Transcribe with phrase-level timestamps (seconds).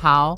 [0.00, 0.34] 好，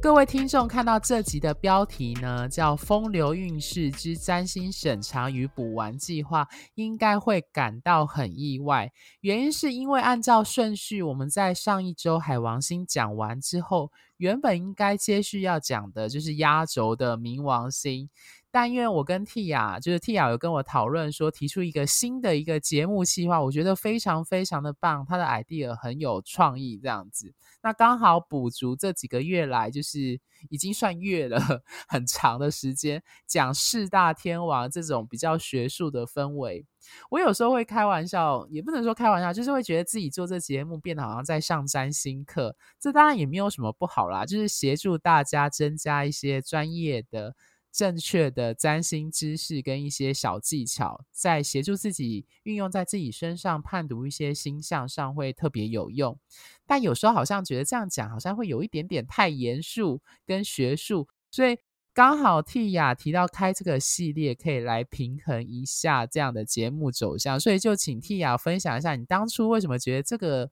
[0.00, 6.44] 各位听众看到这集的标题呢，叫《风流韵事之占星审查与补完计划》，
[6.76, 8.90] 应该会感到很意外。
[9.20, 18.08] 原因是因为按照顺序，我们在上一周海王星讲完之后，原本应该接续要讲的就是压轴的冥王星。
[18.54, 27.32] 但因为我跟 Tia，就是 Tia 有跟我讨论说，提出一个新的一个节目计划，我觉得非常非常的棒，他的 idea 很有创意，这样子。
[27.62, 31.40] 那刚好补足这几个月来，就是已经算月了，
[31.88, 36.66] 很长的时间讲四大天王这种比较学术的氛围。
[37.08, 42.54] 我有时候会开玩笑，也不能说开玩笑，就是会觉得自己做这节目变得好像在上占星课。
[42.78, 47.34] 这当然也没有什么不好啦，就是协助大家增加一些专业的。
[47.72, 56.18] 正确的占星知识跟一些小技巧，在协助自己运用在自己身上判读一些星象上会特别有用。
[56.66, 61.56] 但有时候好像觉得这样讲好像会有一点点太严肃跟学术，所以
[61.94, 70.50] 刚好替雅提到开这个系列可以来平衡一下这样的节目走向，所以就请替雅分享一下你当初为什么觉得这个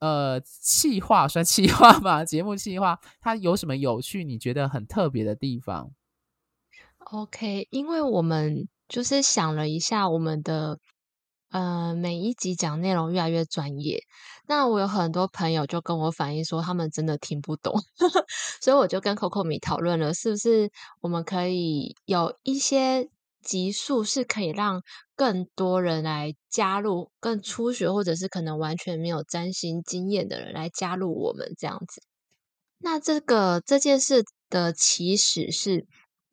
[0.00, 2.22] 呃企划算企划吗？
[2.26, 4.24] 节目企划它有什么有趣？
[4.24, 5.92] 你觉得很特别的地方
[7.08, 10.80] ？OK，因为我们就是想了一下，我们的
[11.50, 14.00] 呃每一集讲内容越来越专业，
[14.48, 17.72] 那我有很多朋友就跟我反映说，他们真的听不懂，
[18.60, 20.68] 所以我就跟 Coco 米讨论了，是不是
[21.00, 23.08] 我们可以有一些
[23.40, 24.82] 集数是可以让
[25.14, 32.02] 更多人来加入，更初学或者是可能完全没有占星经验的人来加入我们这样子。
[32.78, 35.86] 那这个这件事的起始是。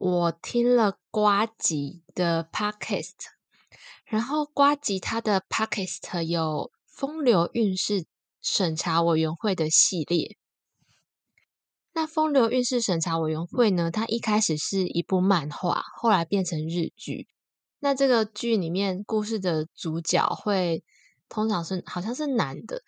[0.06, 3.14] 我听了呱吉的 podcast，
[4.04, 8.04] 然后呱吉他的 podcast 有风流韵事
[8.42, 10.36] 审查委员会的系列。
[11.94, 17.30] 那风流韵事审查委员会呢，它一开始是一部漫画，后来变成日剧。
[17.80, 20.84] 那这个剧里面故事的主角会
[21.30, 22.82] 通常是好像是男的，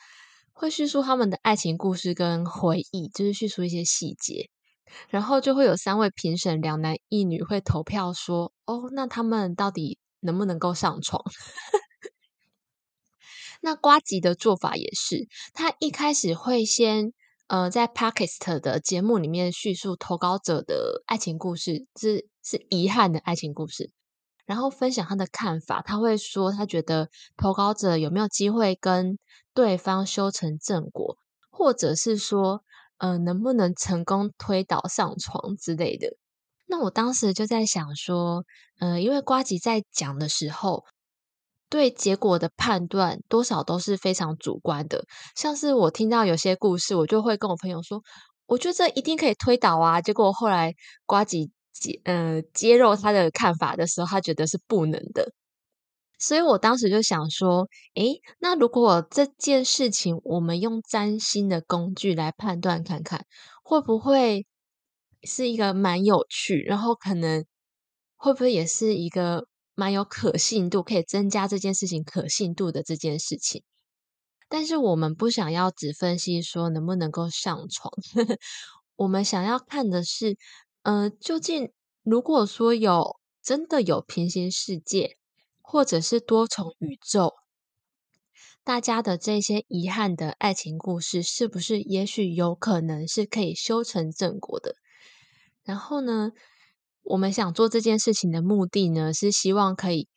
[0.51, 4.49] 会叙述他们的爱情故事跟回忆，就是叙述一些细节。
[5.09, 11.23] 然后就会有三位评审，两男一女会投票说：“哦，那他们到底能不能够上床？”
[13.61, 17.13] 那瓜吉的做法也是，他一开始会先
[17.47, 23.91] 呃在 Podcast 的节目里面叙述投稿者的爱情故事，是是遗憾的爱情故事，
[24.45, 25.81] 然后分享他的看法。
[25.81, 29.17] 他会说他觉得投稿者有没有机会跟
[29.53, 31.17] 对方修成正果，
[31.49, 32.63] 或者是说。
[32.97, 36.15] 呃，能不能成功推倒上床之类的？
[36.67, 38.43] 那我当时就在想说，
[38.79, 40.83] 呃，因为瓜吉在讲的时候，
[41.69, 45.05] 对结果的判断多少都是非常主观的。
[45.35, 48.01] 像是我听到有些故事，我就会跟我朋友说，
[48.47, 50.01] 我觉得这一定可以推倒啊。
[50.01, 50.73] 结果后来
[51.05, 55.31] 瓜吉揭呃揭露他的看法的时候，他觉得是不能的。
[56.19, 63.25] 所以我当时就想说，诶，那如果这件事情我们用占星的工具来判断看看，
[63.63, 64.45] 会不会
[65.23, 67.45] 是一个蛮有趣，然后可能
[68.15, 73.63] 会不会也是一个蛮有可信度，可以增加这件事情可信度的这件事情。
[74.47, 77.91] 但是我们不想要只分析说能不能够上床，
[78.95, 80.37] 我们想要看的是，
[80.83, 81.71] 呃，究竟
[82.03, 85.17] 如果说有真的有平行世界。
[85.67, 87.33] 或者是多重宇宙，
[88.63, 94.75] 大家的这些遗憾的爱情故事，是不是也许有可能是可以修成正果的？
[95.63, 96.31] 然后呢，
[97.01, 100.07] 我们想做这件事情的目的呢，是希望可以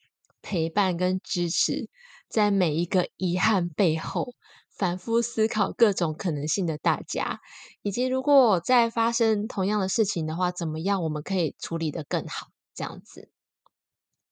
[0.42, 1.88] 陪伴跟支持，
[2.28, 4.34] 在每一个遗憾背后
[4.68, 7.40] 反复思考各种可能性的大家，
[7.82, 12.48] 以及如果再发生同样的事情的话，怎么样我们可以处理得更好？
[12.74, 13.30] 这样子。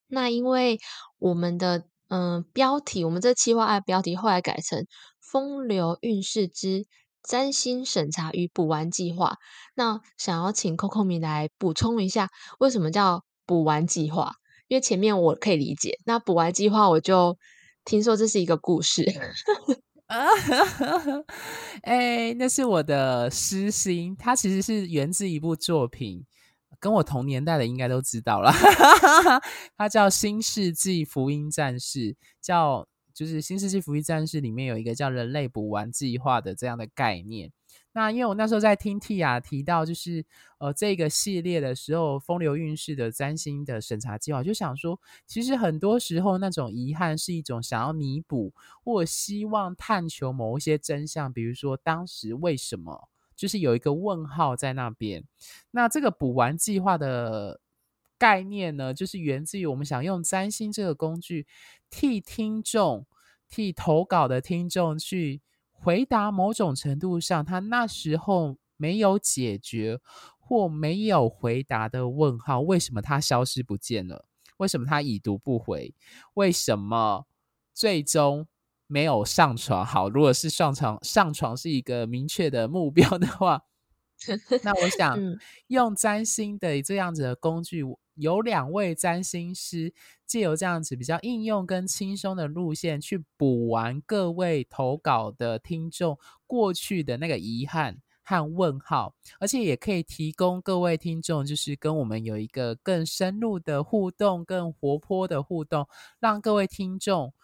[0.08, 0.78] 那因为
[1.18, 4.78] 我们的嗯、标题，我们这期划案标题后来改成
[5.20, 6.86] 《风流韵事之
[7.20, 9.30] 占星审查与补完计划》。
[9.74, 12.28] 那想要请 Coco 米来补充一下，
[12.60, 14.34] 为什么叫补完计划？
[14.68, 17.36] 因为前面我可以理解，那补完计划我就
[17.84, 19.04] 听说这是一个故事。
[20.06, 20.28] 啊
[21.82, 26.24] 哎，那是我的私心，它其实是源自一部作品，
[26.86, 28.52] 跟我同年代的应该都知道了。
[29.76, 37.50] 它叫《新世纪福音战士》，叫就是《新世纪福音战士》里面有一个叫“人类补完计划”的这样的概念。
[37.92, 40.24] 那因为我那时候在听 Tia 提到，就是
[40.58, 48.52] 呃这个系列的时候，风流韵事的占星的审查计划，就想说，其实很多时候那种遗憾是一种想要弥补
[48.84, 55.22] 或希望探求某一些真相，比如说当时为什么，就是有一个问号在那边。
[55.70, 57.60] 那这个补完计划的
[58.18, 61.46] 概念呢，就是源自于我们想用占星这个工具，
[61.90, 63.06] 替听众、
[63.48, 65.42] 替投稿的听众去。
[65.78, 70.00] 回答某种程度上，他那时候没有解决
[70.38, 74.24] 或没有回答的问号，为什么他消失不见了？
[74.56, 75.94] 为什么他已读不回？
[76.32, 77.26] 为什么
[77.74, 78.48] 最终
[78.86, 79.84] 没有上床？
[79.84, 83.62] 好，如果是上床，上床是一个明确的目标的话，
[84.62, 85.18] 那我想
[85.68, 87.82] 用占星的这样子的工具。
[88.14, 89.92] 有两位占星师
[90.26, 105.86] 借由这样子比较应用跟轻松的路线，去补完各位投稿的听众过去的那个遗憾和问号，而且也可以提供各位听众，就是跟我们有一个更深入的互动、更活泼的互动，
[106.18, 107.34] 让各位听众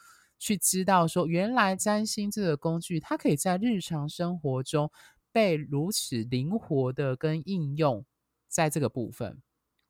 [0.42, 4.90] 去知道说，原来占星这个工具，它可以在日常生活中
[5.30, 8.04] 被如此灵活的跟应用
[8.48, 9.40] 在这个部分，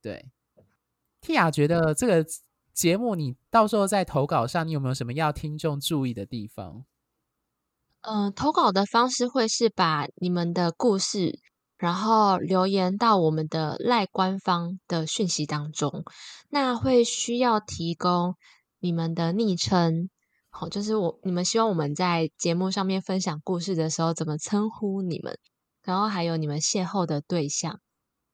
[0.02, 0.30] 对。
[1.22, 2.26] Tia 觉得这个
[2.74, 6.84] 节目，你到时候在投稿上，你有没有什么要听众注意的地方？
[8.02, 11.38] 嗯、投稿的方式会是把你们的故事，
[11.78, 16.04] 然后留言到我们的赖官方的讯息当中。
[16.50, 18.34] 那会需要提供
[18.80, 20.10] 你们的昵称，
[20.54, 25.38] 好，就是我你们希望我们在节目上面分享故事的时候怎么称呼你们，
[25.82, 27.80] 然后还有你们邂逅的对象。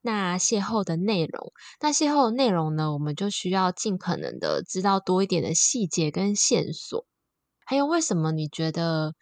[0.00, 7.06] 那邂逅的内容，那邂逅的内容呢，我们就需要尽可能的知道多一点的细节跟线索。
[7.64, 9.14] 还有，为什么你觉得，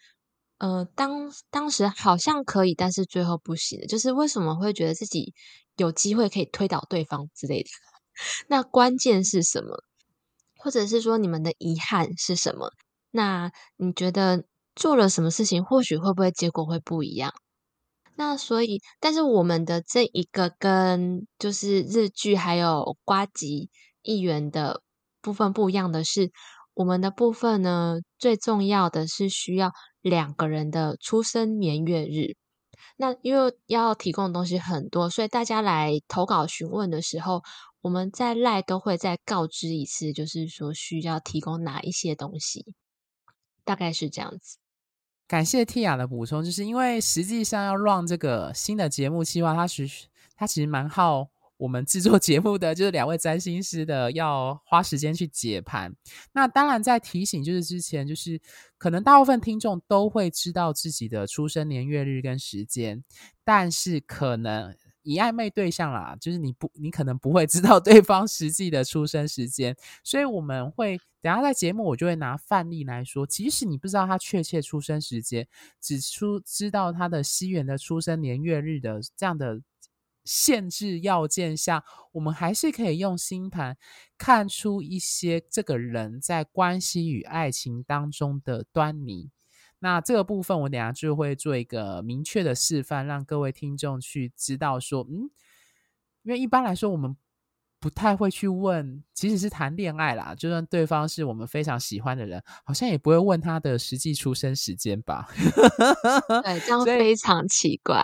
[0.58, 5.34] 呃，当当时好像可以，但是最后不行，就是为什么会觉得自己
[5.76, 7.68] 有机会可以推倒对方之类的？
[8.48, 9.82] 那关键是什么？
[10.58, 12.70] 或者是说你们的遗憾是什么？
[13.16, 17.32] 那你觉得做了什么事情，或许会不会结果会不一样？
[18.14, 23.70] 那所以，但是我们的这一个跟就是日剧还有瓜吉
[24.02, 24.82] 议员的
[25.22, 26.30] 部分不一样的是，
[26.74, 29.72] 我们的部分呢，最重要的是需要
[30.02, 32.36] 两个人的出生年月日。
[32.98, 37.42] 那因为要提供的东西很多，所以大家来投稿询问的时候，
[37.82, 42.64] 我们在赖都会再告知一次，就是说需要提供哪一些东西，
[43.66, 44.56] 大概是这样子。
[45.28, 51.28] 感谢 Tia 的补充，就是因为实际上要 run 这个新的节目计划，它其实它其实蛮耗
[51.58, 55.94] 我们制作节目的，就是两位占星师的要花时间去解盘。
[56.32, 58.40] 那当然在提醒，就是之前就是
[58.78, 63.04] 可能大部分听众都会知道自己的出生年月日跟时间，
[63.44, 64.74] 但是可能。
[65.06, 75.46] 以暧昧对象啦，就是你不，你可能不会知道对方实际的出生时间，所以我们会等下在节目，我就会拿范例来说，即使你不知道他确切出生时间，
[75.80, 79.62] 只出知道他的西元的出生年月日的这样的
[80.24, 83.76] 限制要件下，我们还是可以用星盘
[84.18, 89.30] 看出一些这个人在关系与爱情当中的端倪。
[89.78, 95.30] 那这个部分，我等下就会做一个明确的示范，让各位听众去知道说，嗯，
[96.22, 97.14] 因为一般来说，我们
[97.78, 105.28] 不太会去问，即使是谈恋爱啦，就算对方是我们非常喜欢的人，好像也不会问他的实际出生时间吧？
[106.42, 108.02] 对，这样非常奇怪。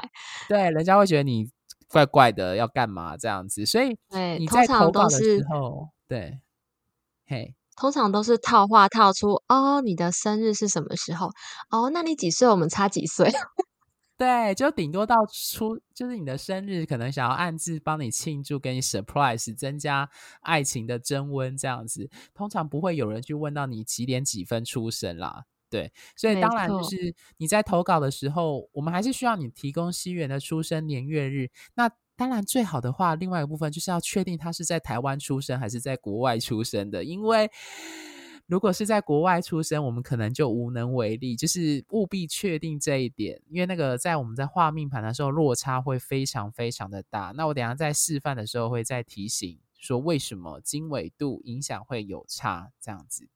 [0.49, 1.50] 对，人家会觉得你
[1.88, 3.64] 怪怪的，要干嘛这样子？
[3.64, 3.97] 所以
[4.38, 6.41] 你在投稿的时候，对，
[7.26, 7.55] 嘿。
[7.76, 11.31] 通常都是套话套出哦，你的生日是什么时候？
[11.71, 12.49] 哦，那你几岁？
[12.49, 13.31] 我们差几岁？
[14.19, 20.09] 对，就顶多到出，就是你的生日，可能想要暗自帮你庆祝，给你 surprise，增加
[20.43, 22.09] 爱情的增温这样子。
[22.33, 25.45] 通常不会有人去问到你几点几分出生啦。
[25.69, 31.50] 对，所以当然就是你在投稿的时候，我们还是需要你提供西元的出生年月日。
[31.75, 37.02] 那当然，最好的话，另外一个部分就是要确定他是在台湾出生还是在国外出生的。
[37.02, 37.50] 因为
[38.47, 43.40] 如果是在国外出生，我们可能就无能为力，就是务必确定这一点。
[43.49, 47.33] 因为那个在我们在画命盘的时候，落差会非常非常的大。
[47.35, 53.26] 那我等下在示范的时候会再提醒说，为什么经纬度影响会有差这样子。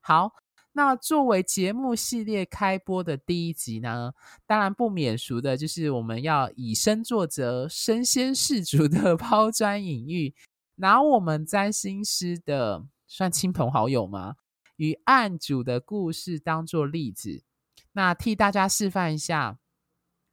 [0.00, 0.32] 好，
[0.76, 4.12] 那作为节目系列开播的第一集呢，
[4.44, 10.34] 当然不免俗的就是我们要以身作则、身先士卒的 抛砖引玉，
[10.74, 14.34] 拿我们占星师的算亲朋好友吗？
[14.76, 17.42] 与案主的故事当做例子，
[17.92, 19.58] 那替大家示范一下，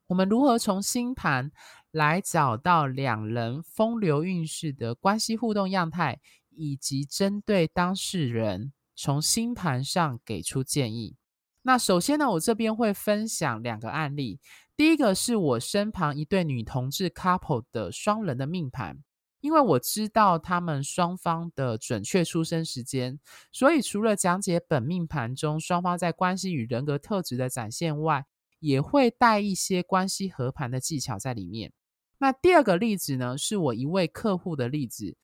[0.07, 1.53] 我们如何从星盘
[1.89, 6.19] 来找到两人风流韵事的关系互动样态，
[6.49, 8.73] 以及针对当事人。
[8.95, 11.15] 从星盘上给出建议。
[11.61, 14.39] 那首先呢，我这边会分享两个案例。
[14.75, 18.97] 第一个是我身旁一对女同志 couple 的双人的命盘，
[19.39, 23.19] 因为我知道他们双方的准确出生时间，
[23.51, 28.25] 所以除了讲解本命盘中双方在关系与人格特质的展现外，
[28.59, 31.71] 也会带一些关系合盘的技巧在里面。
[32.17, 35.15] 那第二个例子呢，是我一位客户的例子。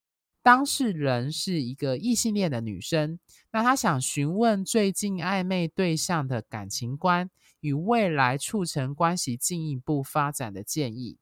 [0.42, 3.20] 当事人是一个异性恋的女生，
[3.52, 7.30] 那她想询问最近暧昧对象的感情观
[7.60, 11.18] 与未来促成关系进一步发展的建议。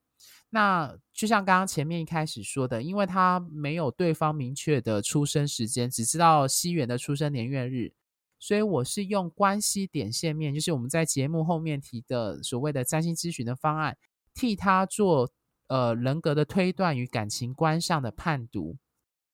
[0.50, 7.92] 那就像刚刚前面一开始说的，因为她没有对方明确的出生时间，只知道西元的出生年月日，
[8.40, 13.98] 所以我是用关系点线面，就是我们在节目后面提的所谓的占星咨询的方案，
[14.34, 15.30] 替她做
[15.68, 18.78] 呃人格的推断与感情观上的判读。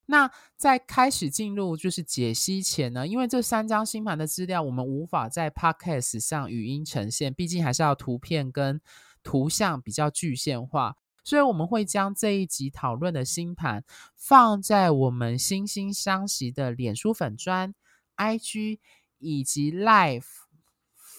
[0.05, 8.81] 那在开始进入就是解析前呢，因为这三张星盘的资料我们无法在 Podcast 上语音呈现，毕竟还是要图片跟
[9.24, 13.86] 图像比较具象化，所以我们会将这一集讨论的星盘
[14.17, 17.74] 放在我们心星相惜的脸书粉砖、
[18.17, 18.79] IG
[19.19, 20.25] 以及 Live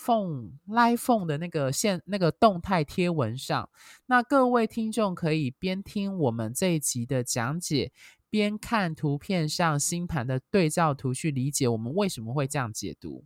[0.05, 3.71] Phone Live Phone 的那个线那个动态贴文上。
[4.05, 7.91] 那各位听众可以边听我们这一集的讲解。
[8.35, 13.25] 边看图片上星盘的对照图去理解我们为什么会这样解读。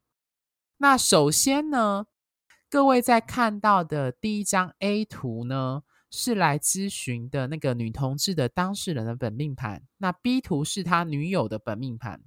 [0.76, 2.04] 那首先呢，
[2.68, 9.82] 各位在看到的第一张 A 图呢，是来咨询的那个女同志的当事人的本命盘。
[9.96, 12.20] 那 B 图是他女友的本命盘。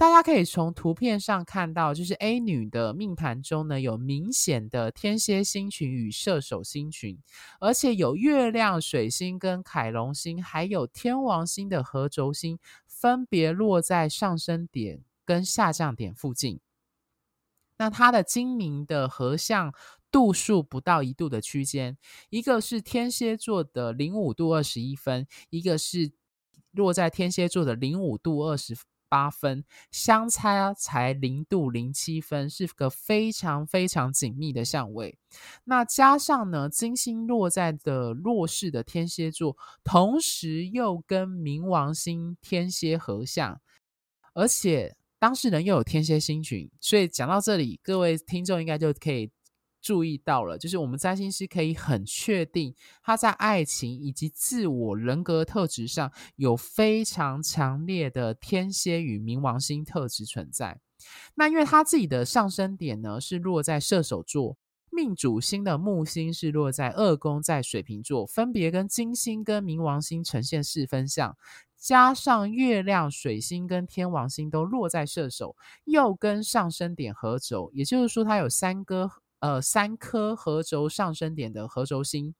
[0.00, 7.18] 大家可以从图片上看到，就是 A 女的命盘中呢，有明显的天蝎星群与射手星群，
[7.60, 16.60] 而且有月亮、水星跟凯龙星，还有天王星的合轴星，分别落在上升点跟下降点附近。
[17.76, 19.74] 那它的精明的合相
[20.10, 21.98] 度数不到一度的区间，
[22.30, 26.10] 一个是天蝎座的零五度二十一分，一个是
[26.70, 28.74] 落在天蝎座的零五度二十。
[29.10, 35.18] 八分相差才零度零七分，是个非常非常紧密的相位。
[35.64, 43.60] 那加上呢，金星落在的弱势的天蝎座，同时又跟冥王星天蝎合相，
[44.32, 49.30] 而且当事人又有天蝎星群，所以讲到这里，各位听众应该就可以。
[49.80, 60.80] 注意到了，就是我们占星师可以很确定，他在爱情以及自我人格特质上有非常强烈的天蝎与冥王星特质存在。
[61.34, 64.58] 那因为他自己的上升点呢是落在射手座，
[64.90, 71.34] 命主星的木星是落在二宫，在水瓶座，分别跟金星跟冥王星呈现四分相，
[71.78, 79.10] 加上月亮、水星跟天王星都落在射手，又跟上升点合轴，也就是说，他有三个。
[79.40, 82.34] 呃，三颗合轴上升点的合轴星，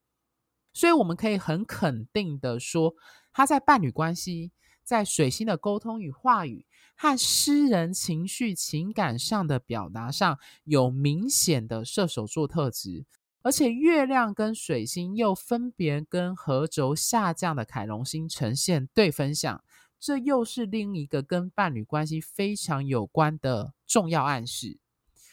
[0.72, 2.94] 所以我们可以很肯定的说，
[3.32, 4.52] 他在伴侣关系、
[4.84, 6.66] 在水星的沟通与话语
[6.96, 13.06] 和私人情绪情感上的表达上有明显的射手座特质，
[13.40, 19.64] 而且月亮跟水星又分别跟合轴下降的凯龙星呈现对分相，
[19.98, 24.79] 这又是另一个跟伴侣关系非常有关的重要暗示。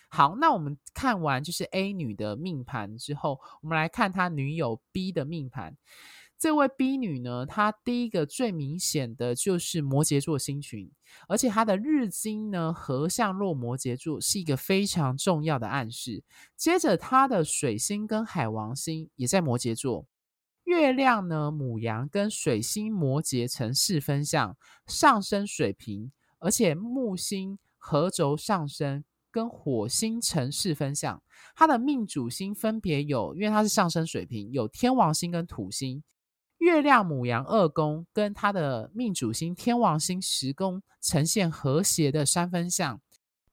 [0.10, 5.76] 好，那我们看完就是 A 女的命盘之后，我们来看她女友 B 的命盘。
[6.40, 10.92] 这位 B 女呢，她第一个最明显的就是摩羯座星群，
[11.28, 16.24] 而且她的日金呢合相落摩羯座，是一个非常重要的暗示。
[16.56, 20.06] 接着她的水星跟海王星也在摩羯座，
[20.64, 29.04] 月亮呢母羊跟水星摩羯成四分相，上升水瓶，而且木星合轴上升。
[29.32, 31.22] 跟火星成四分相，
[31.56, 36.04] 他的命主星分别有，因为他是上升水瓶，有天王星跟土星。
[36.60, 43.00] 月亮母羊二宫跟他的命主星天王星十宫呈现和谐的三分相。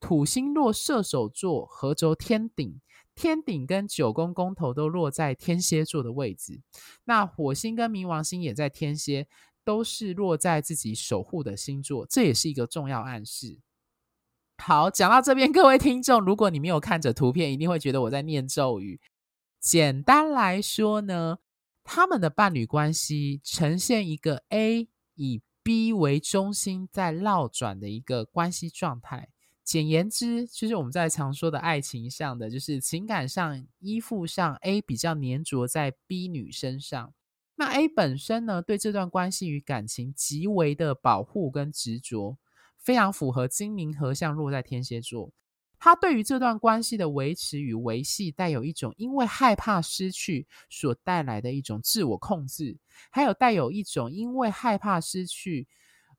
[0.00, 2.80] 土星落射手座，合轴天顶，
[3.14, 6.60] 天顶跟九宫宫头都落在天蝎座的位置。
[7.04, 9.26] 那火星跟冥王星也在天蝎，
[9.64, 13.58] 都是落在自己守护的星座，这也是一个重要暗示。
[14.56, 19.00] 好，讲到这边，各位听众，如果你没有看着图片，一定会觉得我在念咒语。
[19.60, 21.38] 简单来说呢，
[21.82, 29.28] 他们的伴侣关系呈现一个 A 以 B 为中心在绕转的一个关系状态。
[29.62, 37.12] 简言之，就是我们在常说的爱情上的，就是情感上依附上 A 比较黏着在 B 女身上。
[37.56, 42.36] 那 A 本身呢，对这段关系与感情极为的保护跟执着，
[42.84, 45.32] 非常符合精明合相落在天蝎座。
[45.78, 52.78] 他对于这段关系的维持与维系，带有一种因为害怕失去所带来的一种自我控制，
[53.10, 55.66] 还有带有一种因为害怕失去。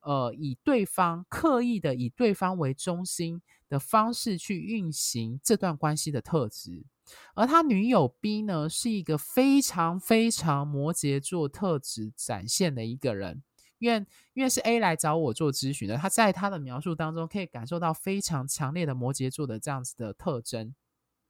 [0.02, 6.86] 呃，以对方刻意的以对方为中心的方式去运行这段关系的特质，
[7.34, 13.42] 而他女友 B 呢，是一个非常非常摩羯座特质展现的一个人，
[13.80, 20.74] 因为因为是 A 来找我做咨询的，他在他的描述当中可以感受到非常强烈的摩羯座的这样子的特征。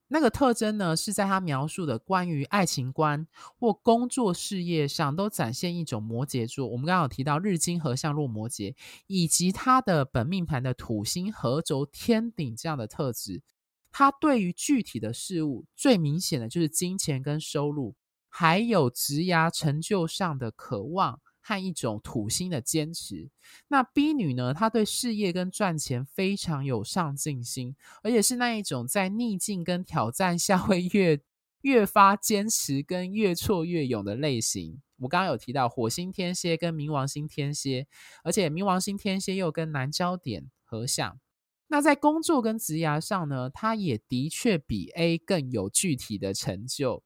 [0.07, 3.25] 那个特征呢，是在他描述的关于爱情观
[3.57, 6.67] 或工作事业上，都展现一种摩羯座。
[6.67, 8.75] 我们刚刚有提到日金合相落摩羯，
[9.07, 13.41] 以及他的本命盘的土星合轴天顶这样的特质。
[13.91, 17.95] 他对于具体的事物，最明显的就是金钱跟收入，
[18.29, 21.19] 还有职涯成就上的渴望。
[21.47, 23.29] 和一种土星的坚持。
[23.67, 24.51] 那 B 女呢？
[24.51, 31.21] 她对事业跟赚钱非常有上进心，而且是那一种在逆境跟挑战下会越
[31.61, 34.81] 越发坚持跟越挫越勇的类型。
[34.97, 37.85] 我刚刚有提到火星天蝎跟冥王星天蝎，
[38.23, 41.19] 而且冥王星天蝎又跟南交点合相。
[41.67, 47.03] 那在工作跟职涯上呢，她也的确比 A 更有具体的成就。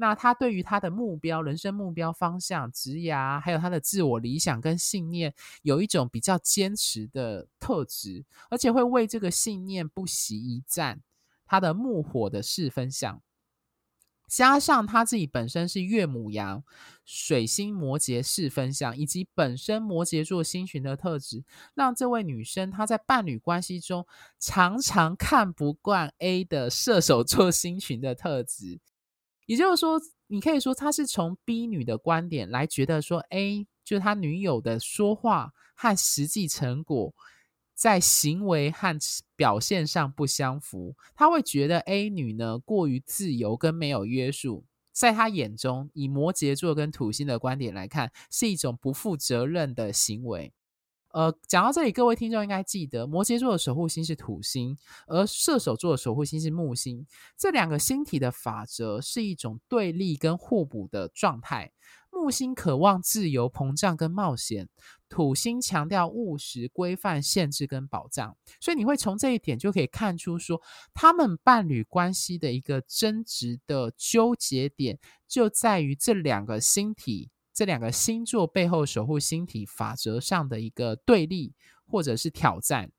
[0.00, 11.02] 那他对于他的目标、人生目标方向、职涯，还有他的自我理想跟信念，有一种比较坚持的特质，而且会为这个信念不惜一战。
[11.44, 13.20] 他的木火的四分相，
[14.26, 16.64] 加上他自己本身是月母羊、
[17.04, 24.06] 水星摩羯四分相，以及本身摩羯座星群的特质，让这位女生她在伴侣关系中
[24.38, 28.80] 常常看不惯 A 的射手座星群的特质。
[29.50, 37.12] 也就是说，你可以说他是从 B 女的观点来觉得说，A 就是他女友的说话和实际成果
[37.74, 38.96] 在行为和
[39.34, 50.52] 表现上不相符，他会觉得 A 女呢过于自由跟没有约束，在他眼中，以摩羯座跟土星的观点来看，是一种不负责任的行为。
[51.12, 57.06] 呃，讲到这里，各位听众应该记得，摩羯座的守护星是土星，而射手座的守护星是木星。
[57.36, 61.72] 这两个星体的法则是一种对立跟互补的状态。
[62.12, 64.68] 木星渴望自由、膨胀跟冒险，
[65.08, 68.36] 土星强调务实、规范、限制跟保障。
[68.60, 70.60] 所以你会从这一点就可以看出说，
[70.92, 77.30] 他们伴侣关系的一个争执的纠结点，就在于这两个星体。
[77.60, 81.52] 这两个星座背后守护星体法则上的一个对立
[81.86, 82.90] 或者是挑战，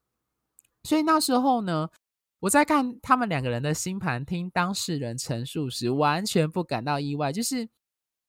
[0.83, 1.89] 所以那时候呢，
[2.41, 7.67] 我在看他们两个人的星盘，听当事人陈述时，完全不感到意外，就是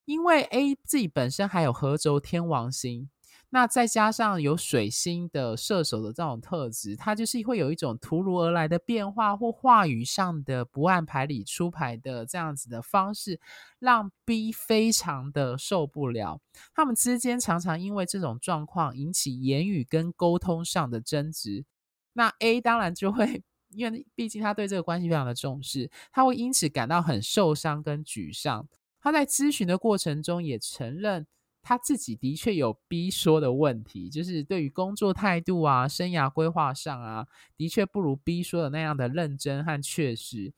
[0.06, 3.10] 因为 A 自己本身还有合轴天王星。
[3.54, 13.38] 那再加上有水星的射手的这种特质，它就是会有一种突如而来的变化，或话语上的不按牌理出牌的这样子的方式，
[13.78, 16.40] 让 B 非常的受不了。
[16.74, 21.66] 他们之间常常因为这种状况引起言语跟沟通上的争执。
[22.14, 28.66] 那 A 当然就会，因为毕竟他对这个关系非常的重视，他会因此感到很受伤跟沮丧。
[28.98, 31.26] 他在咨询的过程中也承认。
[31.62, 40.52] 他自己的确有 B 说的问题，就是对于工作态度啊、生涯规划上啊，的确不如 B 说的那样的认真和确实，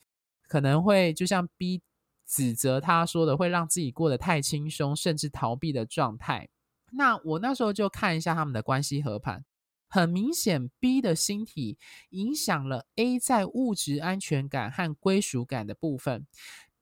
[0.49, 1.83] 可能会就像 B
[2.27, 6.49] 指责他说的，会让自己过得太轻松，甚至逃避的状态。
[6.93, 9.45] 那我那时候就看一下他们的关系合盘，
[9.89, 11.77] 很明显 B 的星体
[12.11, 16.27] 影响了 A 在物质安全感和归属感的部分。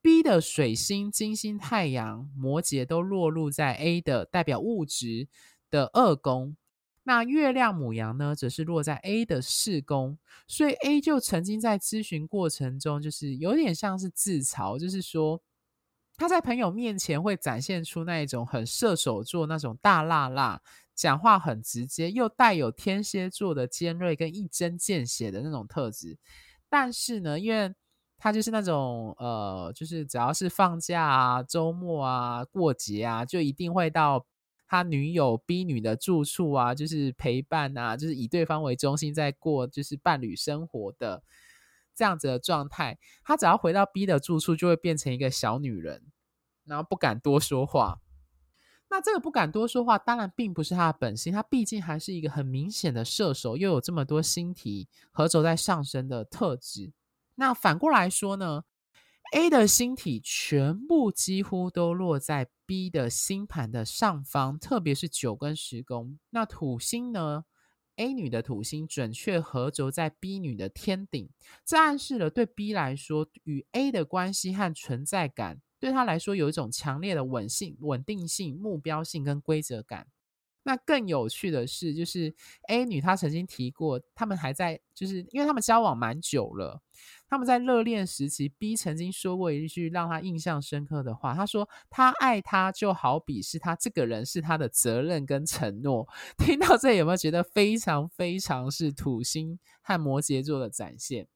[0.03, 5.29] B 的水星、金星、太阳、摩羯都落入在 A 的代表物质
[5.71, 6.57] 的二宫，
[7.03, 15.41] 那月亮母羊呢，则是落在 A 的四宫，所以 A 就曾经在咨询过程中，就是有点像是自嘲，就是说
[16.17, 20.61] 他在朋友面前会展现出那一种很射手座那种大辣辣，
[20.93, 26.17] 讲话很直接，又带有天蝎座的尖锐跟一针见血的那种特质，
[26.67, 27.73] 但是呢，因为
[28.23, 34.25] 他就是那种呃，就是只要是放假啊、周末啊、过节啊，就一定会到
[34.65, 41.21] 他女友 B 女的住处啊，就是陪伴啊，就是以对方为中心在过就是伴侣生活的
[41.93, 42.97] 这样子的状态。
[43.25, 46.03] 他只要回到 B 的住处，就会变成一个小女人，
[46.63, 47.99] 然后不敢多说话。
[48.89, 56.93] 那这个不敢多说话，当然并不是他的本性，他毕竟还是一个很明显的射手，又有这么多星体合轴在上升的特质。
[57.35, 58.63] 那反过来说呢
[59.33, 66.19] ，A 的星体全部几乎都落在 B 的星盘的上方，特别是九跟十宫。
[66.29, 67.45] 那土星呢
[67.95, 71.29] ，A 女的土星准确合轴在 B 女的天顶，
[71.65, 75.61] 这暗示了对 B 来说，与 A 的关系和存在感。
[75.79, 80.07] 对他来说，有一种强烈的稳性、稳定性、目标性跟规则感。
[80.63, 82.33] 那更有趣的是，就是
[82.69, 86.81] A 女她曾经提过，他们还在，就是因为他们交往蛮久了，
[87.27, 96.07] 他们在热恋时期，B 曾经说过一句让他印象深刻的话，他说：“他爱他就好比是他这个人是他的责任跟承诺。
[96.37, 101.27] ”听到这有没有觉得非常非常是土星和摩羯座的展现？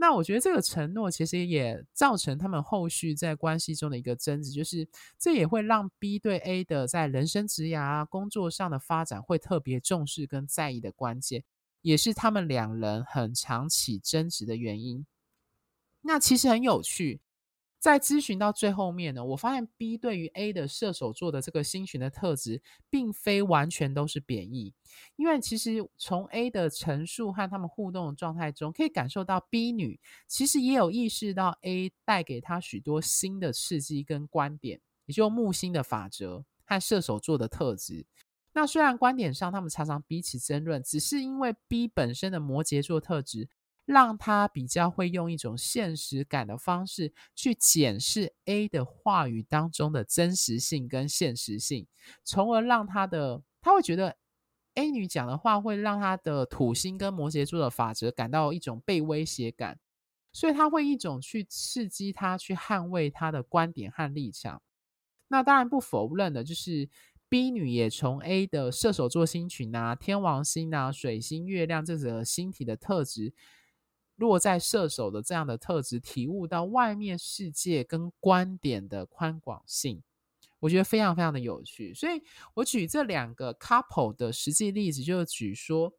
[0.00, 11.42] 那我觉得这个承诺其实也造成他们后续在关系中的一个争执，就是这也会让 B 对 A 的在人生职涯啊、工作上的发展会特别重视跟在意的关键，
[11.82, 15.04] 也是他们两人很长起争执的原因。
[16.02, 17.20] 那其实很有趣。
[17.78, 22.60] 在咨询到最后面呢，我发现 B 对于 A 的射手座的这个星群的特质，
[22.90, 24.74] 并非完全都是贬义，
[25.14, 38.04] 因为其实从 A 的陈述和他们互动的状态中，可以感受到 B 女其实也有意识到 A 带给她许多新的刺激跟观点，也就木星的法则和射手座的特质。
[38.54, 43.48] 那虽然观点上他们常常彼此争论，只是因为 B 本身的摩羯座特质。
[43.88, 51.86] 让他比较会用一种现实感的方式去检视 A 的话语当中的真实性跟现实性，
[52.22, 54.14] 从而让他的他会觉得
[54.74, 59.78] A 女讲的话会让他的土星跟摩羯座的法则感到一种被威胁感，
[60.34, 64.60] 所以他会一种去刺激他去捍卫他的观点和立场。
[65.28, 66.90] 那当然不否认的就是
[67.30, 73.32] B 女也从 A 的射手座星群啊、天王星啊、水星、月亮这个星体的特质。
[74.18, 80.02] 落在射手的这样的特质，体悟到外面世界跟观点的宽广性，
[80.60, 81.94] 我觉得非常非常的有趣。
[81.94, 82.22] 所以
[82.54, 85.94] 我举这两个 couple 的实际例子，就是举说，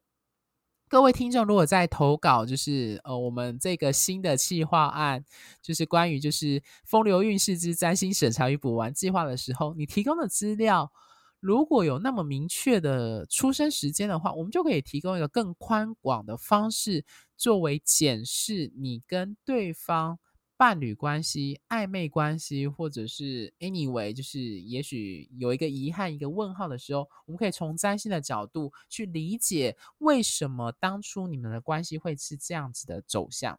[0.86, 5.24] 各位听众如果在投稿，就是呃我们这个新的企划案，
[5.60, 10.92] 就是关于就是风流韵事之占星审查与补完计划的时候，你提供的资料。
[11.40, 17.04] 如果有那么明确的出生时间的话，我们就可以提供一个更宽广的方式，
[17.36, 20.18] 作为检视你跟对方
[20.58, 33.58] 伴侣关系、暧昧关系，或者是 anyway，就是也许有一个遗憾、一个问号的时候，我们可以从占星的角度去理解为什么当初你们的关系会是这样子的走向。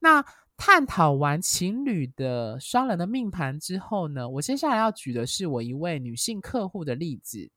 [0.00, 0.24] 那
[0.56, 7.50] 探讨完情侣的双人的命盘之后呢，我接下来要举的是我一位女性客户的例子。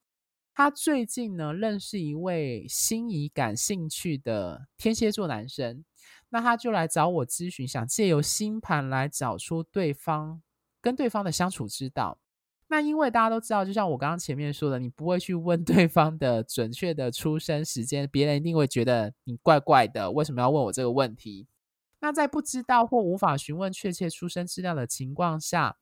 [0.53, 5.83] 她最近呢认识一位心仪感兴趣的天蝎座男生，
[6.29, 10.41] 那她就来找我咨询，想借由星盘来找出对方
[10.79, 12.19] 跟对方的相处之道。
[12.67, 21.47] 那因为大家都知道，就像我刚刚前面说的，你不会去问 对方的准确的出生时间，别人一定会觉得你怪怪的，为什么要问我这个问题？
[22.03, 25.77] 那在不知道或无法询问确切出生资料的情况下，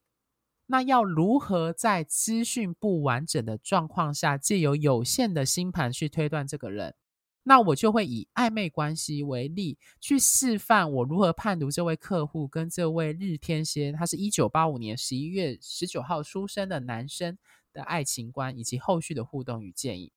[0.68, 6.94] 那要如何在资讯不完整的状况下，借由有限的星盘去推断这个人？
[7.42, 17.36] 那我就会以暧昧关系为例，去示范我如何判读这位客户跟这位日天蝎，他是一九八五年十一月十九号出生的男生
[17.74, 20.14] 的爱情观，以及后续的互动与建议。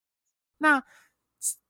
[0.58, 0.84] 那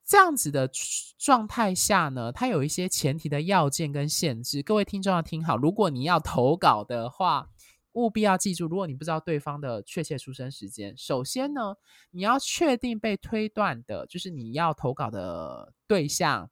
[0.07, 0.71] 这样子的
[1.19, 4.63] 状态下呢，它有一些前提的要件跟限制。
[4.63, 7.49] 各位听众要听好，如果你要投稿的话，
[7.93, 11.75] 务必要记住，如果你不知道对方的确切出生时间，首先呢，
[12.11, 16.51] 你要确定被推断的，就是你要投稿的对象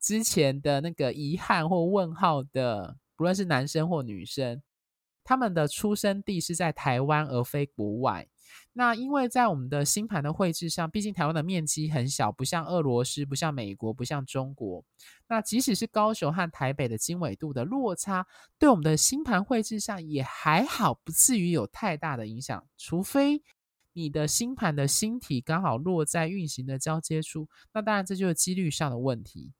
[0.00, 4.62] 之前的那个遗憾或问号的，不论是男生或女生，
[5.24, 8.28] 他们的出生地是在台湾而非国外。
[8.76, 14.84] 那因为在我们的星盘的绘制上，毕竟台湾的面积很小，不像俄罗斯，不像美国，不像中国。
[15.28, 18.26] 那即使是高雄和台北的经纬度的落差，
[18.58, 22.66] 对我们的星盘绘制上也还好，不至于有太大的影响。
[22.76, 23.40] 除非
[23.92, 29.52] 你的星盘的星体刚好落在运行的交接处，那当然这就是几率上的问题。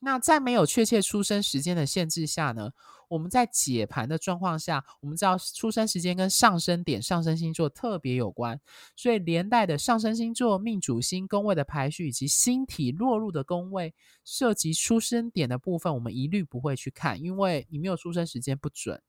[0.00, 2.72] 那在没有确切出生时间的限制下呢，
[3.06, 8.58] 我们在解盘的状况下，我们知道出生时间跟上升点、上升星座特别有关，
[8.96, 19.02] 所以连带的上升星座、命主星宫位的排序以及星体落入的宫位，涉及出生点的部分，我们一律不会去看，因为你没有出生时间不准。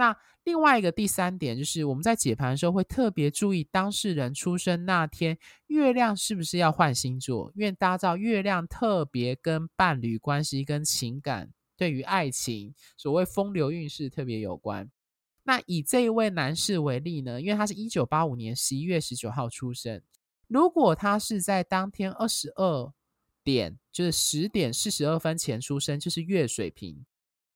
[0.00, 5.36] 那另外一个第三点就是，我们在解盘的时候会特别注意当事人出生那天
[5.66, 14.90] 月亮是不是要换星座，因为大家知道月亮特别跟伴侣关系、跟情感、对于爱情，所谓风流运势特别有关。
[15.42, 20.00] 那以这一位男士为例呢，因为他是一九八五年十一月十九号出生，
[20.48, 22.90] 如果他是在当天二十二
[23.44, 27.04] 点，就是十点四十二分前出生，就是月水瓶；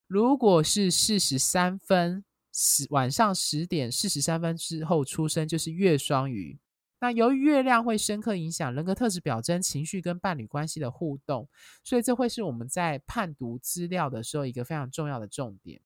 [0.07, 2.23] 如果是四十三分。
[2.57, 6.57] 十晚上十点四十三分之后出生就是月双鱼。
[7.01, 11.49] 那由于月亮会深刻影响人格特质表征、情绪跟伴侣关系的互动，
[11.83, 15.81] 所以这会是我们在判读资料的时候一个非常重要的重点。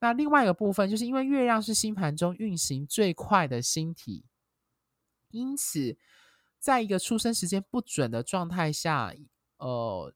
[0.00, 4.24] 那另外一个部分，就是因为月亮是星盘中运行最快的星体，
[5.30, 5.96] 因此
[6.58, 9.14] 在一个出生时间不准的状态下，
[9.58, 10.12] 呃。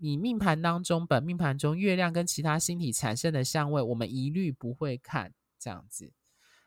[0.00, 5.34] 你命盘当中，本命盘中月亮跟其他星体产生的相位，我们一律不会看。
[5.58, 6.12] 这样子，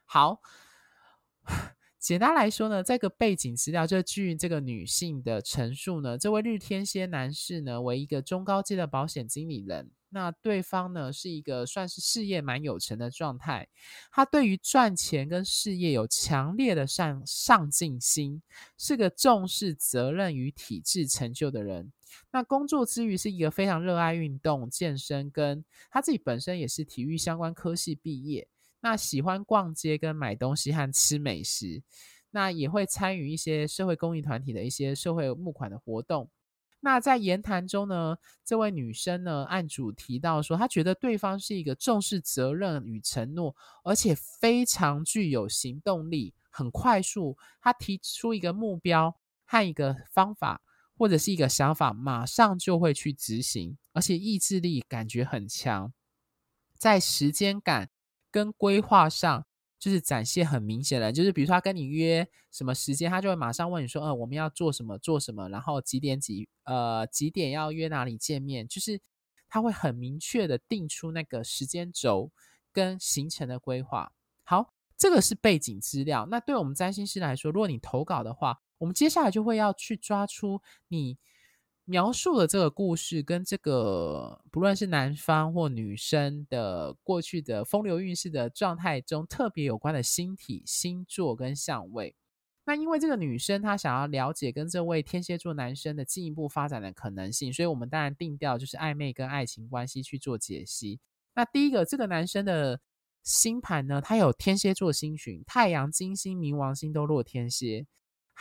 [0.06, 0.42] 好，
[2.00, 9.92] 简单来说呢，这个背景资料就据这个女性的陈述呢，这位日天蝎男士呢，为一个中高阶的保险经理人。
[10.14, 13.70] 那对方呢，是一个算是事业蛮有成的状态，
[14.12, 18.42] 他对于赚钱跟事业有强烈的上上进心，
[18.78, 21.94] 是个重视责任与体制成就的人。
[22.32, 28.50] 那工作之余是一个非常热爱运动、健身，跟他自己本身也是体育相关科系毕业。
[28.82, 31.82] 那喜欢逛街跟买东西和吃美食，
[32.32, 36.30] 那也会参与一些社会公益团体的一些社会募款的活动。
[36.84, 47.38] 那在言谈中呢，这位女生呢，案主提到说，她觉得对方是一个重视责任与承诺，而且非常具有行动力，很快速。
[47.62, 49.16] 她提出一个目标
[49.46, 50.64] 和一个方法，
[50.98, 55.94] 或者是一个想法，马上就会去执行，而且意志力感觉很强，
[56.80, 57.91] 在时间感
[58.32, 59.46] 跟规划上。
[59.80, 69.02] 就是展现很明显的，就是比如说他跟你约什么时间，他就会马上问你说，呃，我们要做什么做什么，然后几点几呃几点要约哪里见面，就是
[69.50, 72.32] 他会很明确的定出那个时间轴
[72.72, 74.12] 跟行程的规划。
[74.44, 76.28] 好，这个是背景资料。
[76.30, 81.18] 那对我们占星师来说，如果你投稿的话，我们接下来就会要去抓出你。
[81.92, 92.16] 描述了这个故事跟这个不论是男方或女生的过去的风流韵事的状态中特别有关的星体、星座跟相位。
[92.64, 101.02] 那因为这个女生她想要了解跟这位天蝎座男生的进一步发展的可能性，所以我们当然定调就是暧昧跟爱情关系去做解析。
[101.36, 102.80] 那第一个，这个男生的
[103.22, 107.86] 星盘呢，他有天蝎座星群，太阳、金星、冥王星都落天蝎。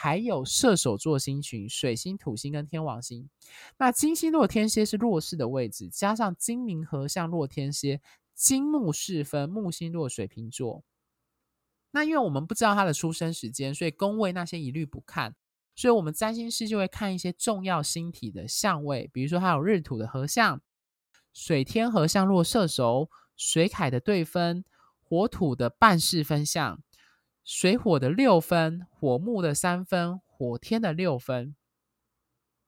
[0.03, 3.29] 还有射手座星群，水星、土星跟天王星。
[3.77, 8.01] 那金星落天蝎是弱势的位置，加上金明合相落天蝎，
[8.35, 10.83] 金木四分，木星落水瓶座。
[11.91, 15.37] 那因为我们不知道他的出生时间，所以宫位那些一律不看。
[15.77, 20.63] 所以我们占星师就会看一些重要星体的相位，比如说他有日土的合相，
[21.35, 24.65] 水天合相落射手，水凯的对分，
[25.03, 26.83] 火土的半四分相。
[27.45, 31.55] 水火的六分，火木的三分，火天的六分。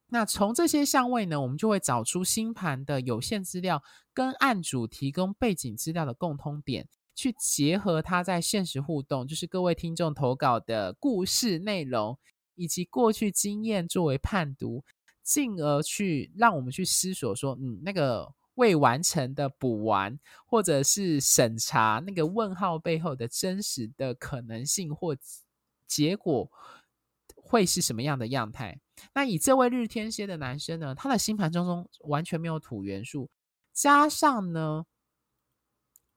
[0.09, 3.83] 那从这些相位呢，我们就会找出星盘的有限资料
[4.13, 12.19] 跟案主提供背景资料的共通点，去结合它在现实互动，就是各位听众投稿的故事内容
[12.55, 14.85] 以及过去经验作为判读，
[15.23, 18.33] 进而去让我们去思索说，嗯，那个。
[18.55, 25.17] 未完成的补完，或者是审查那个问号背后的真实的可能性或
[25.87, 26.51] 结果
[27.35, 28.81] 会是什么样的样态？
[29.15, 33.31] 那以这位日天蝎的男生呢，他的星盘当中完全没有土元素，
[33.73, 34.87] 加上呢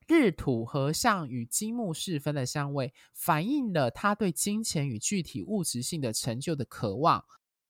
[0.06, 7.24] 日土合相与金木四分的相位，反映了他对金钱与具体物质性的成就的渴望。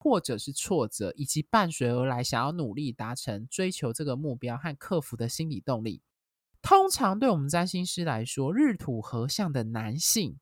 [0.06, 6.00] 或者是挫折，以及伴随而来想要努力达成、追求这个目标和克服的心理动力。
[6.62, 10.38] 通常对我们占星师来说，日土合相的男性，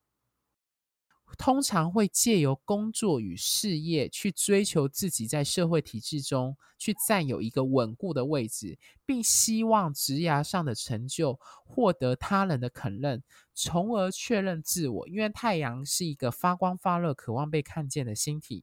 [1.38, 13.22] 通常会借由工作与事业去追求自己在社会体制中去占有一个稳固的位置，并希望职涯上的成就获得他人的肯认，
[13.54, 15.08] 从而确认自我。
[15.08, 18.62] 因为太阳是一个发光发热、渴望被看见的星体。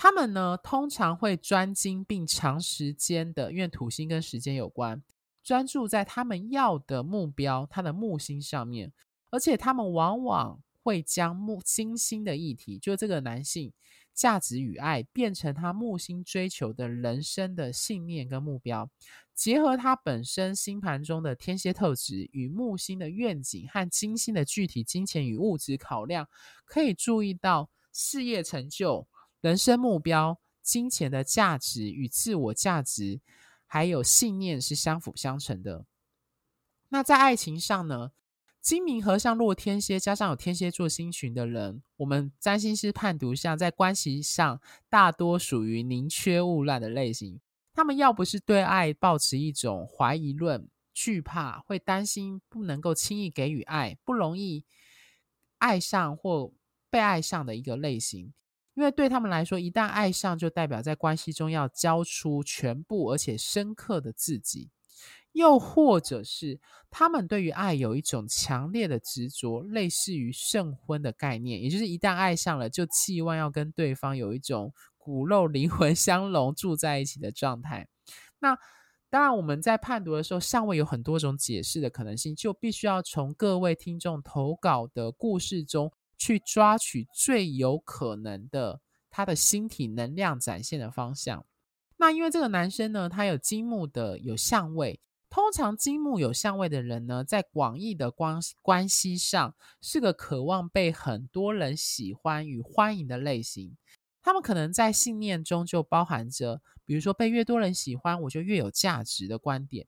[0.00, 5.02] 他们呢，通常会专精并长时间的，因为土星跟时间有关，
[5.42, 8.92] 专注在他们要的目标，他的木星上面，
[9.30, 13.72] 而且他们往往会将木金星的议题，就这个男性
[14.14, 18.88] 价值与爱，变成他木星追求的人生的信念跟目标，
[19.34, 26.28] 结合他本身星盘中的天蝎特质与木星的愿景和金星的具体金钱与物质考量，
[26.64, 29.08] 可以注意到事业成就。
[29.40, 33.20] 人生目标、金钱的价值与自我价值，
[33.66, 35.86] 还有信念是相辅相成的。
[36.88, 38.12] 那在爱情上呢？
[38.60, 47.40] 金冥合相落天蝎，加上有天蝎座星群的人，我们占星师判读下，在关系上大多属于宁缺毋滥的类型。
[47.72, 54.64] 他们要不是对爱抱持一种怀疑论、惧怕，会担心不能够轻易给予爱，不容易
[55.58, 56.52] 爱上或
[56.90, 58.34] 被爱上的一个类型。
[58.78, 64.70] 因为对他们来说，一旦爱上，就代表在关系中要交出全部而且深刻的自己；
[65.32, 77.88] 又或者是他们对于爱有一种强烈的执着，类似于圣婚的概念，也就是一旦爱上了，就期望要跟对方有一种骨肉灵魂相融，住在一起的状态。
[78.38, 78.56] 那
[79.10, 85.90] 当然，我们在判读的时候，尚未有很多种解释的可能性，就必须要从各位听众投稿的故事中。
[86.18, 91.46] 去抓取最有可能的他的星体能量展现的方向。
[91.96, 95.00] 那因为这个男生呢，他有金木的有相位，
[95.30, 103.76] 通常金木有相位的人呢，在广义的关关系上是个渴望被很多人喜欢与欢迎的类型。
[104.20, 109.86] 他们可能在信念中就包含着，比如说被越多人喜欢，我就越有价值的观点。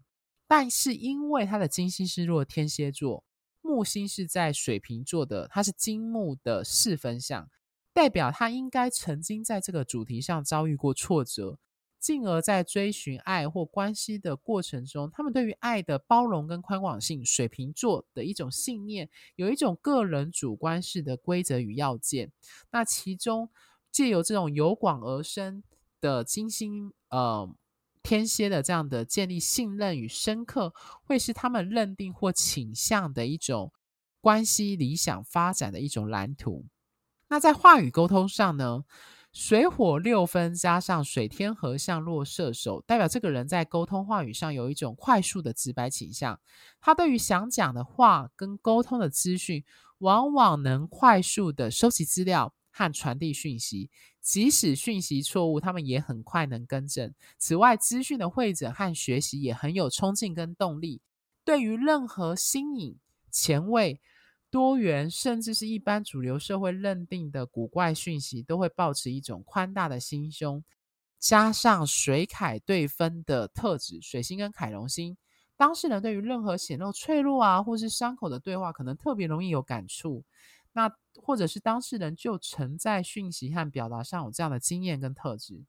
[0.48, 3.22] 但是因为他的金星是落天蝎座。
[3.70, 7.48] 木星是在水瓶座的，它是金木的四分相，
[7.92, 11.56] 代表他应该曾经在这个主题上遭遇过挫折，
[12.00, 22.32] 进而在追寻爱或关系的过程中，他们对于爱的包容跟宽广性，水瓶座的一种信念，有一种个人主观式的规则与要件。
[22.72, 23.48] 那其中
[23.92, 25.62] 借由这种由广而深
[26.00, 27.54] 的金星，呃。
[28.02, 30.72] 天蝎的这样的建立信任与深刻，
[31.04, 33.72] 会是他们认定或倾向的一种
[34.20, 36.66] 关系理想发展的一种蓝图。
[37.28, 38.84] 那在话语沟通上呢，
[39.32, 46.40] 水火六分加上水天合相落射手，代表这个人在沟通话语上有一种快速的直白倾向。
[46.80, 49.64] 他对于想讲的话跟沟通的资讯，
[49.98, 53.90] 往往能快速的收集资料和传递讯息。
[54.20, 57.12] 即使讯息错误，他们也很快能更正。
[57.38, 61.00] 此外，资讯的汇整和学习也很有冲劲跟动力。
[61.44, 62.96] 对于任何新颖、
[63.30, 64.00] 前卫、
[64.50, 70.62] 多元，甚至是一般主流社会认定的古怪讯息，都会抱持一种宽大的心胸。
[71.18, 75.16] 加上水凯对分的特质，水星跟凯龙星，
[75.56, 80.24] 当事人对于任何显露脆弱啊，或是伤口的对话，可能特别容易有感触。
[80.72, 85.64] 那或者是当事人就曾在讯息和表达上有这样的经验跟特质。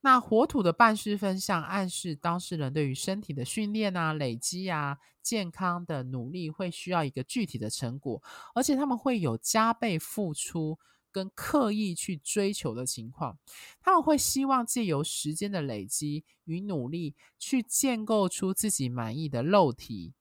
[0.00, 8.22] 那火土的半事分相暗示当事人对于身体的训练啊、累积啊、健康的努力会需要一个具体的成果，
[8.54, 10.78] 而且他们会有加倍付出
[11.10, 13.38] 跟刻意去追求的情况。
[13.80, 20.12] 他们会希望借由时间的累积与努力，去建构出自己满意的肉体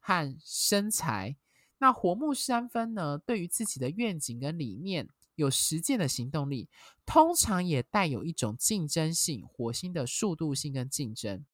[0.00, 1.36] 和身材。
[1.80, 6.68] 那火木三分呢，对于自己的愿景跟理念有实践的行动力，
[7.06, 11.44] 通常也带有一种竞争性，火星的速度性跟竞争。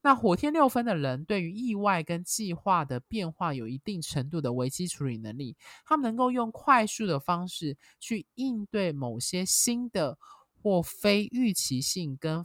[0.00, 10.18] 那火天六分的人，对于意外跟计划的变化有一定程度的危机处理能力，他们能够用快速的方式去应对某些新的
[10.62, 12.44] 或非预期性跟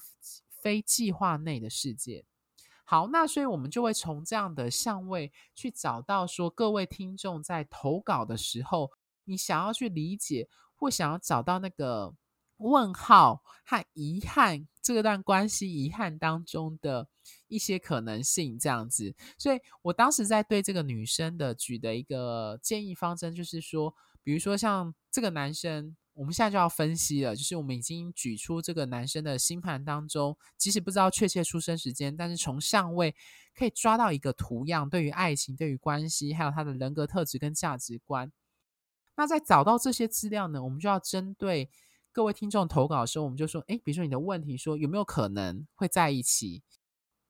[0.49, 2.23] 非计划内的事件。
[2.91, 8.89] 好，那所以我们就会从这样的相位去找到说，各位听众在投稿的时候，
[9.25, 12.15] 你想要去理解或想要找到那个
[12.57, 17.07] 问号和遗憾这段关系遗憾当中的
[17.47, 19.13] 一些可能性，这样子。
[19.37, 25.95] 所以我当时在对这个女生的举的一个建议方针，就是说，比如说像这个男生。
[26.19, 33.15] 我们现在就要分析了，就是我们已经举出这个男生的星盘当中，即使不知道确切出生时间，但是从相位
[33.55, 38.29] 可以抓到一个图样，对于爱情、对于关系，还有他的人格特质跟价值观。
[39.15, 41.69] 那在找到这些资料呢，我们就要针对
[42.11, 46.63] 各位听众投稿的时候，我们就说，诶，比如说你的问题说有没有可能会在一起？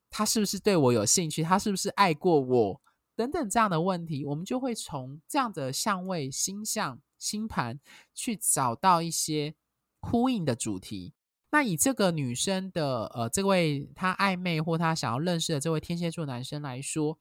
[0.10, 1.44] 他是不是对我有兴趣？
[1.44, 2.82] 他是不是爱过我？
[3.20, 7.02] 等等这样的问题，我们就会从这样的相位星象。
[7.18, 7.82] 星盘
[8.16, 9.54] 去找到一些
[10.00, 11.14] 呼应的主题，
[11.52, 17.20] 那以这个女生的呃，这位她暧昧或她想要认识的这位天蝎座男生来说，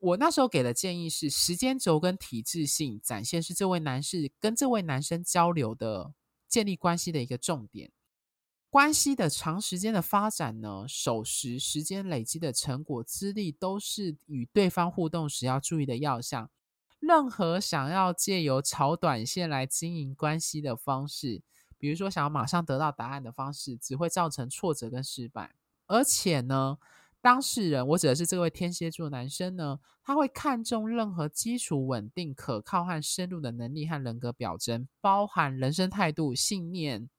[0.00, 6.12] 我那时候给的建议是，时间轴跟体制性展现是这位男士跟这位男生交流的
[6.46, 7.90] 建立关系的一个重点。
[8.72, 16.48] 关系的长时间的发展呢，守时、时间累积的成果、资历，都是与对方互动时要注意的要项。
[16.98, 21.42] 任何想要借由炒短线来经营关系的方式，
[21.76, 25.54] 比如说想要马上得到答案的方式，只会造成挫折跟失败。
[25.86, 26.78] 而且呢，
[27.20, 37.10] 当事人，我指的是这位天蝎座男生呢，他会看重任何基础稳定、可靠和深入的能力和人格表征，包含人生态度、信念、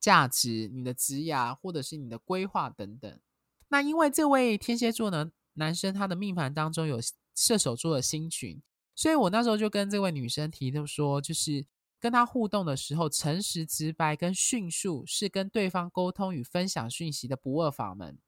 [0.00, 3.20] 价值、你的职涯或者是你的规划等等。
[3.68, 6.98] 那因为这位天蝎座呢，男生他的命盘当中有
[7.34, 8.62] 射手座的星群，
[8.94, 11.66] 所以我那时候就跟这位女生提的说，就是
[12.00, 18.18] 跟他互动的时候，诚实、直白跟迅速是跟对方沟通与分享讯息的不二法门。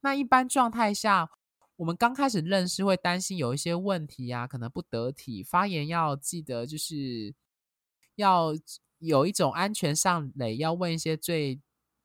[0.00, 1.30] 那一般状态下，
[1.76, 7.34] 我们刚开始认识会担心有一些问题啊，可能不得体，发言要记得就是
[8.16, 8.52] 要
[9.02, 11.60] 有一种安全上垒，要问一些最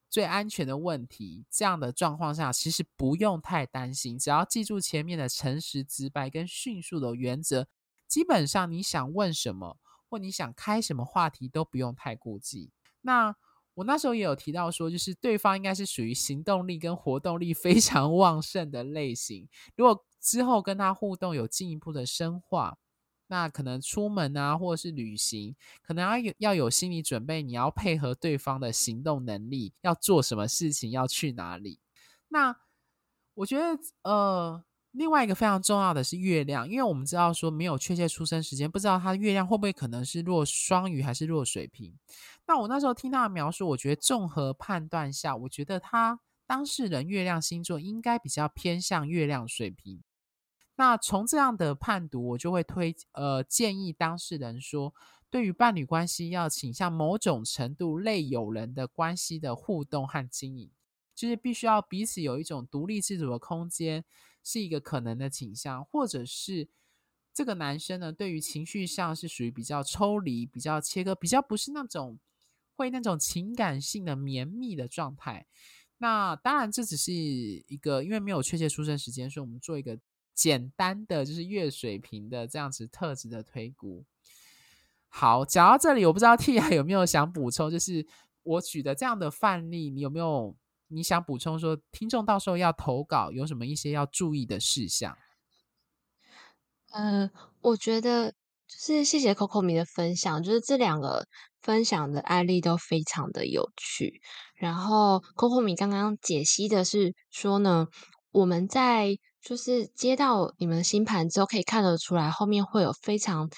[0.09, 1.45] 最安全的问题。
[1.49, 7.67] 这样的状况下，其实不用太担心，只要记住前面的诚实、直白跟迅速的原则，
[8.07, 9.77] 基本上你想问什么
[10.09, 12.71] 或你想开什么话题都不用太顾忌。
[13.01, 13.35] 那
[13.75, 19.47] 我那时候也有提到说，就是对方应该是属于行动力跟活动力 非常旺盛的类型。
[19.75, 22.79] 如果之后跟他互动有进一步的深化，
[23.27, 31.79] 那可能出门啊，或者是旅行，可能要有要有心理准备，你要配合对方的行动能力，要做什么事情，要去哪里。
[32.29, 32.55] 那
[33.35, 34.63] 我觉得，呃。
[34.91, 41.93] 另外一个非常重要的是月亮，因为我们知道说没有确切出生时间，不知道他月亮会不会可能是落双鱼还是落水瓶。
[42.47, 50.01] 那我那时候听他的描述，我觉得综合判断下，我觉得他当事人月亮星座应该比较偏向月亮水瓶。
[50.77, 54.93] 那从这样的判读，我就会推呃建议当事人说，
[55.29, 60.71] 对于伴侣关系要倾向某种程度类友人的关系的互动和经营，
[61.13, 64.05] 就是必须要彼此有一种独立自主的空间。
[64.43, 66.69] 是一个可能的倾向，或者是
[67.33, 72.17] 这个男生呢，对于情绪上是属于比较抽离、比较切割、比较不是那种
[72.77, 75.45] 会那种情感性的绵密的状态。
[75.97, 79.99] 那当然，这只是一个，因为没有确切出生时间，所以我们做一个
[80.37, 84.05] 简单的，就是月水平的这样子特质的推估。
[85.09, 88.05] 好，讲到这里，我不知道 Tia 有没有想补充，就是
[88.43, 90.55] 我举的这样的范例，你有没有？
[90.89, 95.17] 你想补充说，听众到时候要投稿有什么一些要注意的事项？
[96.91, 97.29] 呃，
[97.59, 101.27] 我觉得就是谢谢 Coco 米的分享，就是这两个
[101.59, 104.21] 分享的案例都非常的有趣。
[104.55, 107.87] 然后 Coco 米刚刚解析的是说呢，
[108.31, 113.49] 我们在就是接到你们的星盘之后，可以看得出来后面会有非常。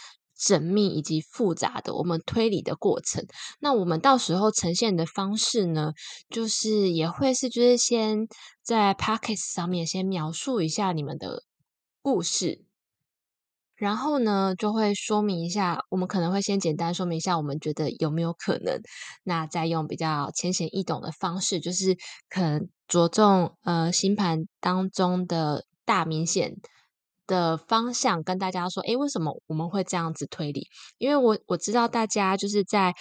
[0.41, 3.26] 缜密以及复杂的我们推理的过程，
[3.59, 5.91] 那我们到时候呈现的方式呢，
[6.30, 8.26] 就是也会是就是先
[8.63, 11.43] 在 p o c k e t 上面先描述一下你们的
[12.01, 12.63] 故事，
[13.80, 18.82] 然后呢就会说明一下，我们可能会先简单说明一下，我们觉得有没有可能，
[19.23, 21.97] 那再用比较浅显易懂的方式，就是
[22.30, 26.55] 可能着重呃星盘当中的大明显
[27.25, 30.67] 的方向跟大家说，诶，为什么我们会这样子推理？
[30.97, 32.93] 因为我我知道大家就是在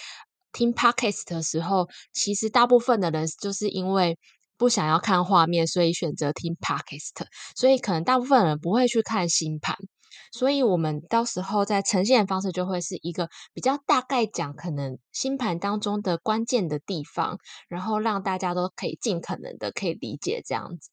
[0.53, 4.17] 听 Podcast 的时候，其实大部分的人就是因为
[4.57, 7.25] 不想要看画面，所以选择听 Podcast，
[7.55, 9.75] 所以可能大部分人不会去看星盘，
[10.31, 17.37] 所以我们到时候在呈现的方式就会是一个比较大概讲可能星盘当中的关键的地方，
[17.67, 20.89] 然后让大家都可以尽可能的可以理解这样子。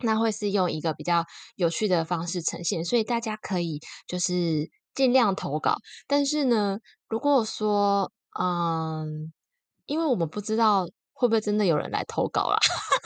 [0.00, 1.24] 那会是用一个比较
[1.54, 5.76] 有趣的方式呈现，所以大家可以就是尽量投稿。
[6.08, 6.78] 但是呢，
[7.08, 9.32] 如果说，嗯，
[9.86, 12.58] 因为我们不知道会不会真的有人来投稿啦。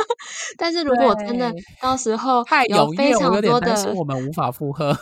[0.59, 4.97] 但是如果真的到时候有非常多的，我们无法负荷。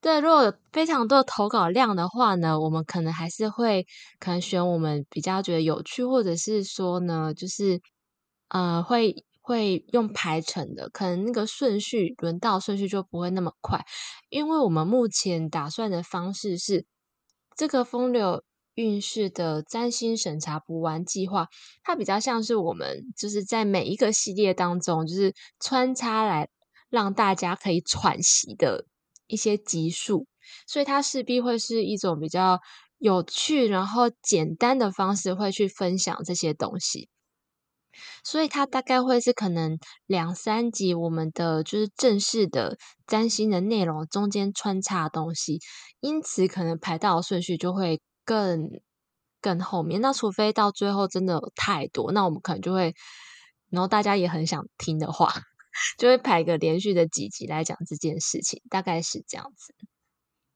[0.00, 3.86] 对，如果有非常多的投稿量的话呢，我们可能还是会
[4.18, 7.80] 可能选我们比较觉得有趣，或者是说呢，就是
[8.48, 9.24] 呃会。
[9.40, 13.82] 会用排程的，可能那个顺序轮到顺序就不会那么快，
[14.28, 16.84] 因为我们目前打算的方式是
[17.56, 18.42] 这个风流
[18.78, 21.48] 运势的占星审查补完计划，
[21.82, 26.48] 它比较像是我们就是在每一个系列当中，就是穿插来
[26.88, 28.86] 让大家可以喘息的
[29.26, 30.28] 一些集数，
[30.68, 32.60] 所以它势必会是一种比较
[32.98, 37.08] 有趣然后简单的方式，会去分享这些东西。
[38.22, 39.76] 所以它大概会是可能
[40.06, 45.58] 两三集我们的就是正式的占星的内容中间穿插东西，
[45.98, 48.68] 因此可能排到的顺序就会更
[49.40, 50.02] 更后面。
[50.02, 52.94] 那除非到最后真的有太多，那我们可能就会，
[53.70, 55.32] 然后大家也很想听的话，
[55.96, 59.74] 就会排个连续的几集来讲这件事情，大概是这样子。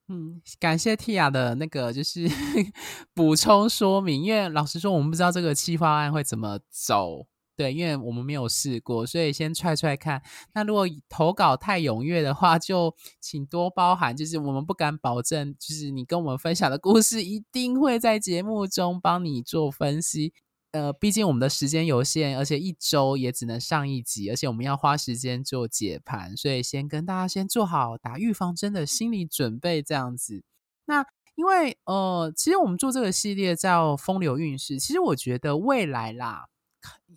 [0.08, 2.28] 嗯，感谢 Tia 的那个就是
[3.14, 7.26] 补充说明，因为老实说，我们不知道这个企划案会怎么走，
[7.56, 10.22] 对，因为我们没有试过，所以先踹踹看。
[10.54, 20.32] 那如果投稿太踊跃的话，就请多包涵，就是我们不敢保证，就是你跟我们分享的故事一定会在节目中帮你做分析。
[20.72, 30.42] 呃，毕竟我们的时间有限，而且一周也只能上一集，而且我们要花时间做解盘，所以先跟大家先做好打预防针的心理准备，这样子。
[30.86, 36.46] 那因为呃，其实我们做这个系列叫风流韵事，其实我觉得未来啦，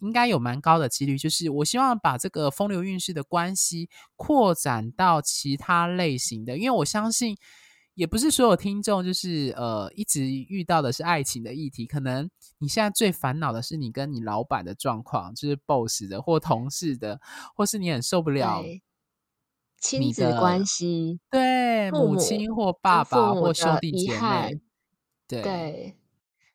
[0.02, 7.38] 应该有蛮高的几率，就是我希望把这个风流韵事的关系扩展到其他类型的，因为我相信。
[7.96, 17.22] 也不是所有听众就是呃一直遇到的是爱情的议题，可能你现在最烦恼的是你跟你老板的状况，就是 boss 的或同事的，
[17.56, 18.62] 或是你很受不了
[19.80, 24.60] 亲子关系，对母亲或爸爸或兄弟姐妹，
[25.26, 25.98] 对对，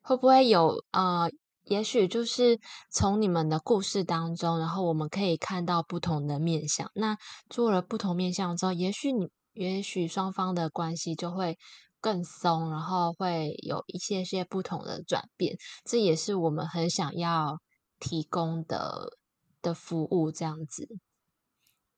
[0.02, 1.30] 会不会有呃，
[1.70, 2.58] 也许就是
[2.90, 6.90] 从你们的故事当中，然后我们可以看到不同的面向。
[6.94, 7.16] 那
[7.48, 9.28] 做了不同面向之后，也许你。
[9.52, 11.58] 也许双方的关系就会
[12.00, 17.58] 更松，然后会有一些些不同的转变，这也是我们很想要
[17.98, 19.18] 提供的
[19.60, 20.88] 的服务，这样子。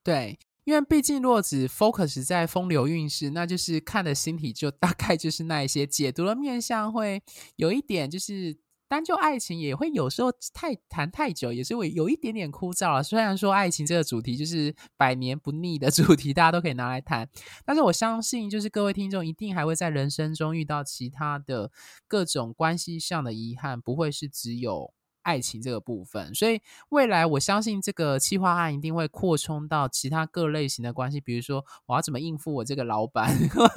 [0.03, 7.21] 对，因为毕竟如果只 focus 在风流韵事，那就是看的星体就大概就是那一些解读的面向，会
[7.55, 8.57] 有一点就是。
[8.93, 13.01] 单就爱情也会有时候太谈太久，也是会有一点点枯燥了。
[13.01, 17.27] 虽然说爱情这个主题就是百年不腻的 主题，大家都可以拿来谈，
[17.65, 21.71] 但是我相信，就是各位听众一定还会在人生中遇到其他的
[22.07, 26.31] 各种关系上的遗憾，不会是只有爱情这个部分。
[26.35, 33.35] 所以未来我相信这个企划案一定会扩充到其他各类型的关系，比如说我要怎么应付我这个老板，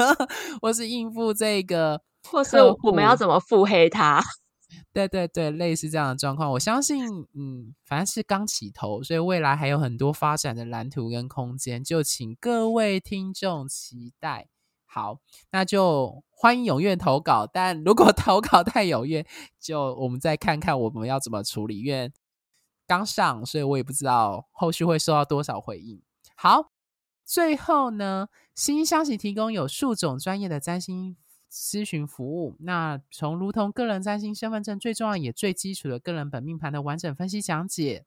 [0.61, 4.23] 或是应付这个，或是我们要怎么腹黑他。
[4.93, 7.05] 对对对，类似这样的状况，我相信，
[7.35, 14.49] 嗯，反正是刚起头，所以未来还有很多发展的蓝图跟空间，就请各位听众期待。
[14.85, 15.21] 好，
[15.51, 19.27] 那就欢迎踊跃投稿，但如果 投稿太踊跃，
[19.61, 22.11] 就我们再看看我们要怎么处理，因为
[22.87, 26.01] 刚上，所以我也不知道后续会收到多少回应。
[26.35, 26.71] 好，
[27.27, 31.17] 最后呢，新消息提供有数种专业的占星。
[31.51, 38.05] 咨询服务，那从如同个人占星身份证最重要也最基础的个人本命盘的完整分析讲解，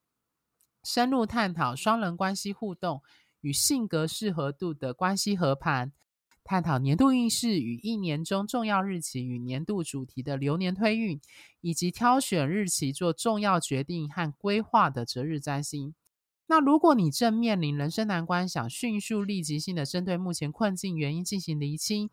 [0.84, 3.02] 深入探讨双人关系互动
[3.42, 5.92] 与性格适合度的关系合盘，
[6.44, 11.20] 探讨年度运势与一年中重要日期与年度主题的流年推运，
[11.62, 15.96] 以及挑选日期做重要决定和规划的择日占星。
[16.48, 22.10] 那如果你正面临人生难关，想迅速立即性的针对目前困境原因进行厘清。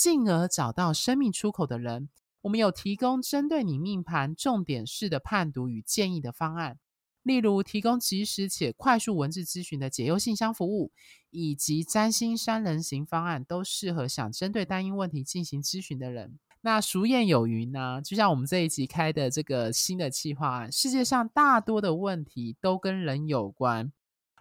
[0.00, 2.08] 进而找到生命出口的人，
[2.40, 6.78] 我们有提供针对你命盘重点式的判读与建议的方案，
[7.22, 10.90] 例如提供即时且快速文字咨询的解忧信箱服务，
[11.28, 16.38] 以及占星三人行方案，都适合想针对单一问题进行咨询的人。
[16.62, 23.92] 那俗谚有云呢，就像我们这一集开的这个新的企划案，世界上大多的问题都跟人有关，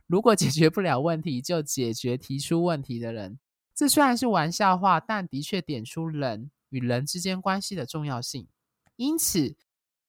[0.08, 3.38] 如果解决不了问题，就解决提出问题的人。
[3.80, 8.46] 这虽然是玩笑话，但的确点出人与人之间关系的重要性。
[8.98, 9.56] 因此，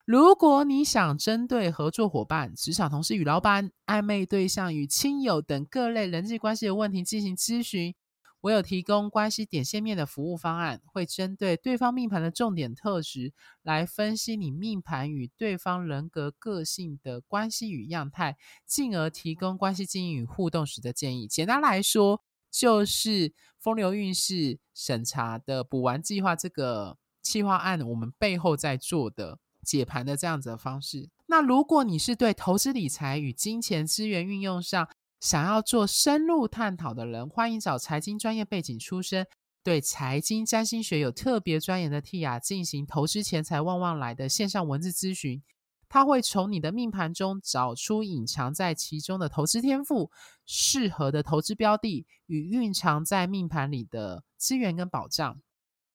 [0.05, 7.95] 如果你想针对合作伙伴、职场同事与老板、暧昧对象与亲友等各类人际关系的问题进行咨询，
[8.41, 21.29] 我有提供关系点线面的服务方案，会针对对方命盘的重点特质来分析你命盘与对方人格个性的关系与样态，进而提供关系经营与互动时的建议。
[21.29, 22.21] 简单来说，
[22.51, 31.09] 就是风流韵事审查的补完计划这个企划案，我们背后在做的解盘的这样子的方式。
[31.27, 34.89] 那如果你是对投资理财与金钱资源运用上
[35.21, 39.27] 想要做深入探讨的人，欢迎找财经专业背景出身、
[39.63, 45.43] 对财经占星学有特别钻研的 Tia 进行投资钱财旺旺来的线上文字咨询。
[45.91, 50.11] 他会从你的命盘中找出隐藏在其中的投资天赋、
[50.47, 55.41] 适合的投资标的与蕴藏在命盘里的资源跟保障。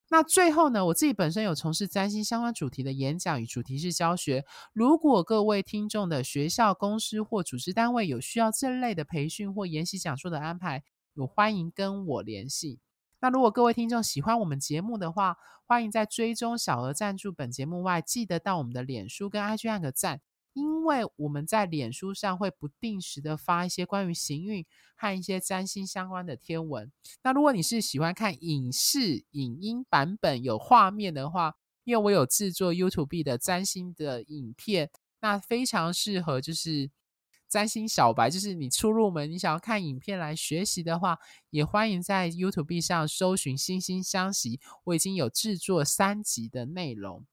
[0.09, 4.45] 那最后呢，我自己本身有从事占星相关主题的演讲与主题式教学。
[4.73, 10.83] 如果各位听众的学校、公司或组织单位有需要这类的培训或研习讲座的安排，
[11.13, 12.79] 有欢迎跟我联系。
[13.25, 20.21] 那如果各位听众喜欢我们节目的话，欢迎在追踪小额赞助本节目外，记得到我们的脸书跟 IG 按个赞。
[20.53, 24.63] 因为我们在脸书上会不定时的发一些关于行运
[24.95, 26.91] 和一些占星相关的贴文。
[27.23, 36.91] 那如果你是喜欢看影视、影音版本有画面的话，因为我有制作 YouTube 的占星的影片，那非常适合就是
[37.55, 41.17] 占星小白，就是你初入门，你想要看影片来学习的话，
[41.51, 47.25] 也欢迎在 YouTube 上搜寻“星星相惜”，我已经有制作三集的内容。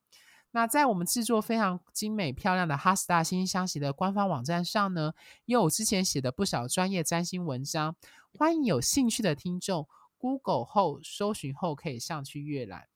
[0.53, 5.12] 那在我们制作非常精美漂亮的哈斯塔星星相惜的官方网站上呢，
[5.45, 7.97] 也有我之前写的不少专业占星文章，
[8.39, 12.87] 欢迎有兴趣的听众 Google 后搜寻后可以上去阅览。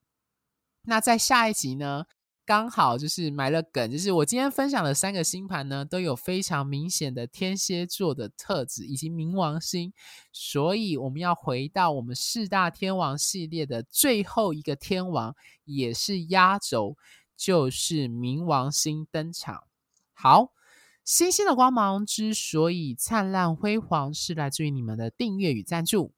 [0.83, 2.05] 那在下一集呢，
[2.47, 9.93] 刚好就是埋了梗，就是我今天分享的三个星盘呢，都有非常明显的天蝎座的特质以及冥王星，
[10.31, 15.35] 所以我们要回到我们四大天王系列的最后一个天王，
[15.65, 16.97] 也是压轴。
[17.39, 19.65] 就是冥王星登场。
[20.15, 20.51] 好，
[21.05, 26.13] 星星的光芒之所以灿烂辉煌，是来自于你们的订阅与赞助。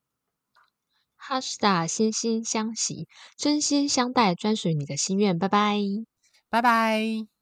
[1.17, 5.38] 哈士大心心相惜，真心相待，专属于你的心愿。
[5.38, 5.77] 拜拜，
[6.50, 7.38] 拜拜。